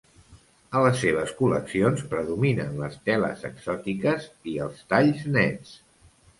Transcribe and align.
A 0.77 0.79
les 0.85 0.95
seves 1.01 1.33
col·leccions 1.41 2.01
predominen 2.15 2.73
les 2.85 2.97
teles 3.11 3.47
exòtiques 3.53 4.29
i 4.55 4.59
els 4.67 4.85
talls 4.97 5.25
nets. 5.41 5.79